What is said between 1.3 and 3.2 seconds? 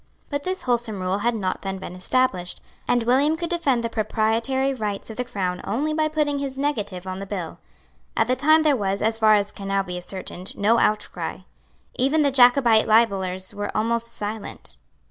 not then been established; and